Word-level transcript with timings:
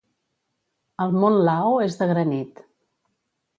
El 1.05 1.13
mont 1.17 1.37
Lao 1.49 1.77
és 1.89 2.01
de 2.01 2.09
granit. 2.15 2.65